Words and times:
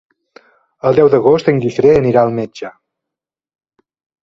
El 0.89 0.97
deu 0.99 1.11
d'agost 1.15 1.51
en 1.53 1.61
Guifré 1.67 1.93
anirà 1.99 2.23
al 2.25 2.35
metge. 2.41 2.73